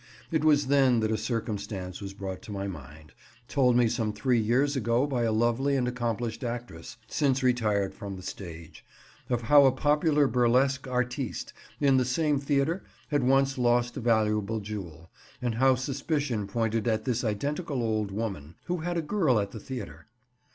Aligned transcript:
It 0.31 0.43
was 0.43 0.65
then 0.65 0.99
that 1.01 1.11
a 1.11 1.15
circumstance 1.17 2.01
was 2.01 2.11
brought 2.15 2.41
to 2.41 2.51
my 2.51 2.65
mind—told 2.65 3.75
me 3.75 3.87
some 3.87 4.13
three 4.13 4.39
years 4.39 4.75
ago 4.75 5.05
by 5.05 5.25
a 5.25 5.31
lovely 5.31 5.75
and 5.75 5.87
accomplished 5.87 6.43
actress, 6.43 6.97
since 7.07 7.43
retired 7.43 7.93
from 7.93 8.15
the 8.15 8.23
stage—of 8.23 9.43
how 9.43 9.65
a 9.67 9.71
popular 9.71 10.25
burlesque 10.25 10.87
artiste 10.87 11.53
in 11.79 11.97
the 11.97 12.03
same 12.05 12.39
theatre 12.39 12.83
had 13.09 13.21
once 13.21 13.59
lost 13.59 13.95
a 13.95 13.99
valuable 13.99 14.59
jewel, 14.59 15.11
and 15.39 15.53
how 15.61 15.75
suspicion 15.75 16.47
pointed 16.47 16.87
at 16.87 17.05
this 17.05 17.23
identical 17.23 17.83
old 17.83 18.09
woman, 18.09 18.55
who 18.65 18.77
had 18.77 18.97
a 18.97 19.03
girl 19.03 19.39
at 19.39 19.51
the 19.51 19.59
theatre. 19.59 20.07